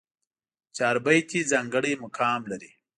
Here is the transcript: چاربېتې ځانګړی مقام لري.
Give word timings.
چاربېتې 0.75 1.39
ځانګړی 1.51 1.93
مقام 2.03 2.41
لري. 2.51 2.71